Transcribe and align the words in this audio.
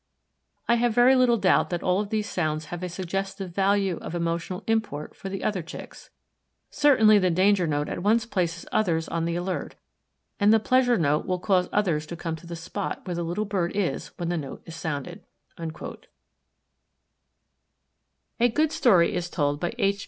I 0.67 0.75
have 0.77 0.95
very 0.95 1.15
little 1.15 1.37
doubt 1.37 1.69
that 1.69 1.83
all 1.83 2.01
of 2.01 2.09
these 2.09 2.27
sounds 2.27 2.65
have 2.65 2.81
a 2.81 2.89
suggestive 2.89 3.53
value 3.53 3.97
of 4.01 4.15
emotional 4.15 4.63
import 4.65 5.15
for 5.15 5.29
the 5.29 5.43
other 5.43 5.61
Chicks. 5.61 6.09
Certainly 6.71 7.19
the 7.19 7.29
danger 7.29 7.67
note 7.67 7.87
at 7.87 8.01
once 8.01 8.25
places 8.25 8.65
others 8.71 9.07
on 9.07 9.25
the 9.25 9.35
alert, 9.35 9.75
and 10.39 10.51
the 10.51 10.59
pleasure 10.59 10.97
note 10.97 11.27
will 11.27 11.37
cause 11.37 11.69
others 11.71 12.07
to 12.07 12.15
come 12.15 12.35
to 12.37 12.47
the 12.47 12.55
spot 12.55 13.05
where 13.05 13.13
the 13.13 13.21
little 13.21 13.45
bird 13.45 13.73
is 13.75 14.07
when 14.17 14.29
the 14.29 14.37
note 14.37 14.63
is 14.65 14.75
sounded." 14.75 15.23
A 15.59 15.67
good 18.49 18.71
story 18.71 19.13
is 19.13 19.29
told 19.29 19.59
by 19.59 19.71
H. 19.77 19.99